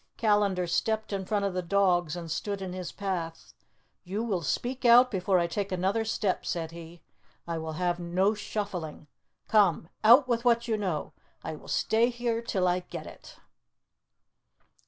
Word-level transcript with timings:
Callandar 0.17 0.65
stepped 0.65 1.13
in 1.13 1.25
front 1.27 1.45
of 1.45 1.53
the 1.53 1.61
dogs, 1.61 2.15
and 2.15 2.31
stood 2.31 2.59
in 2.59 2.73
his 2.73 2.91
path. 2.91 3.53
"You 4.03 4.23
will 4.23 4.41
speak 4.41 4.83
out 4.83 5.11
before 5.11 5.37
I 5.37 5.45
take 5.45 5.71
another 5.71 6.05
step," 6.05 6.43
said 6.43 6.71
he. 6.71 7.03
"I 7.47 7.59
will 7.59 7.73
have 7.73 7.99
no 7.99 8.33
shuffling. 8.33 9.05
Come, 9.47 9.89
out 10.03 10.27
with 10.27 10.43
what 10.43 10.67
you 10.67 10.75
know! 10.75 11.13
I 11.43 11.55
will 11.55 11.67
stay 11.67 12.09
here 12.09 12.41
till 12.41 12.67
I 12.67 12.79
get 12.79 13.05
it." 13.05 13.35